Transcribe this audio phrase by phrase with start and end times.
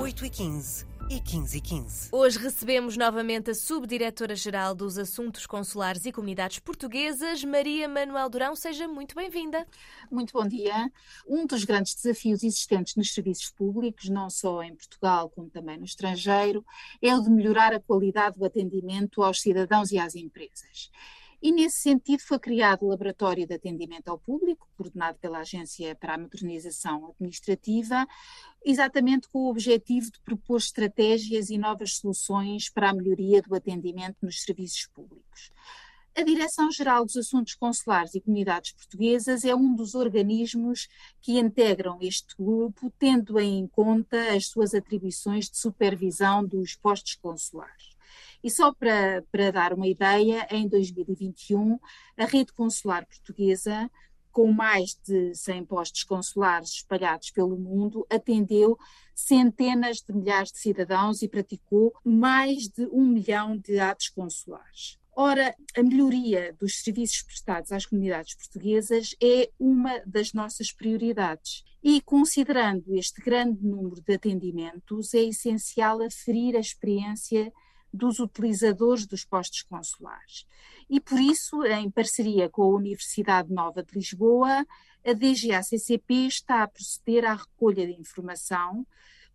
[0.00, 2.08] 8h15 e 15 e 15.
[2.10, 8.56] Hoje recebemos novamente a Subdiretora-Geral dos Assuntos Consulares e Comunidades Portuguesas, Maria Manuel Durão.
[8.56, 9.66] Seja muito bem-vinda.
[10.10, 10.90] Muito bom dia.
[11.28, 15.84] Um dos grandes desafios existentes nos serviços públicos, não só em Portugal como também no
[15.84, 16.64] estrangeiro,
[17.02, 20.90] é o de melhorar a qualidade do atendimento aos cidadãos e às empresas.
[21.42, 26.14] E, nesse sentido, foi criado o Laboratório de Atendimento ao Público, coordenado pela Agência para
[26.14, 28.06] a Modernização Administrativa,
[28.62, 34.18] exatamente com o objetivo de propor estratégias e novas soluções para a melhoria do atendimento
[34.20, 35.50] nos serviços públicos.
[36.14, 40.88] A Direção-Geral dos Assuntos Consulares e Comunidades Portuguesas é um dos organismos
[41.22, 47.89] que integram este grupo, tendo em conta as suas atribuições de supervisão dos postos consulares.
[48.42, 51.78] E só para, para dar uma ideia, em 2021,
[52.16, 53.90] a rede consular portuguesa,
[54.30, 58.78] com mais de 100 postos consulares espalhados pelo mundo, atendeu
[59.14, 64.98] centenas de milhares de cidadãos e praticou mais de um milhão de atos consulares.
[65.12, 71.64] Ora, a melhoria dos serviços prestados às comunidades portuguesas é uma das nossas prioridades.
[71.82, 77.52] E considerando este grande número de atendimentos, é essencial aferir a experiência
[77.92, 80.46] dos utilizadores dos postos consulares.
[80.88, 84.66] E por isso, em parceria com a Universidade Nova de Lisboa,
[85.04, 88.86] a DGACCP está a proceder à recolha de informação,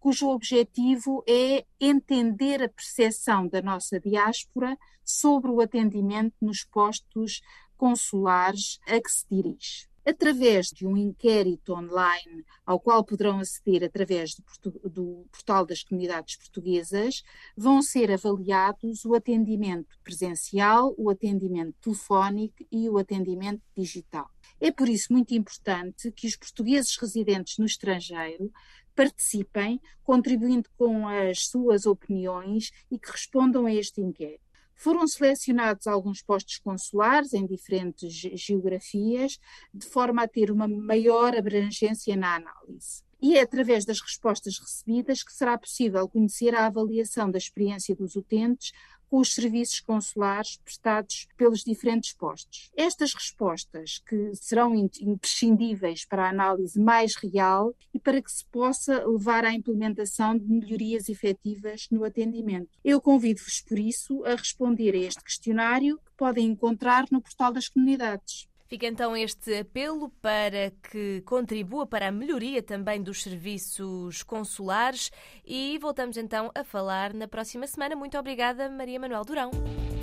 [0.00, 7.40] cujo objetivo é entender a percepção da nossa diáspora sobre o atendimento nos postos
[7.76, 14.34] consulares a que se dirige através de um inquérito online ao qual poderão aceder através
[14.62, 17.22] do, do, portal das comunidades portuguesas,
[17.56, 24.28] vão ser avaliados o atendimento presencial, o atendimento telefónico e o atendimento digital.
[24.60, 28.52] É por isso muito importante que os portugueses residentes no estrangeiro
[28.94, 34.41] participem, contribuindo com as suas opiniões e que respondam a este inquérito.
[34.82, 39.38] Foram selecionados alguns postos consulares em diferentes geografias,
[39.72, 43.04] de forma a ter uma maior abrangência na análise.
[43.22, 48.16] E é através das respostas recebidas que será possível conhecer a avaliação da experiência dos
[48.16, 48.72] utentes
[49.12, 52.72] com os serviços consulares prestados pelos diferentes postos.
[52.74, 59.06] Estas respostas, que serão imprescindíveis para a análise mais real e para que se possa
[59.06, 62.70] levar à implementação de melhorias efetivas no atendimento.
[62.82, 67.68] Eu convido-vos, por isso, a responder a este questionário que podem encontrar no portal das
[67.68, 68.48] comunidades.
[68.72, 75.12] Fica então este apelo para que contribua para a melhoria também dos serviços consulares
[75.44, 77.94] e voltamos então a falar na próxima semana.
[77.94, 79.50] Muito obrigada, Maria Manuel Durão.